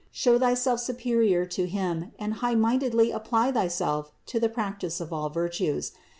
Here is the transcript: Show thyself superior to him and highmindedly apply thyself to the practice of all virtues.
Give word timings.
Show 0.09 0.39
thyself 0.39 0.79
superior 0.79 1.45
to 1.45 1.67
him 1.67 2.11
and 2.17 2.37
highmindedly 2.37 3.13
apply 3.13 3.51
thyself 3.51 4.11
to 4.25 4.39
the 4.39 4.49
practice 4.49 4.99
of 4.99 5.13
all 5.13 5.29
virtues. 5.29 5.91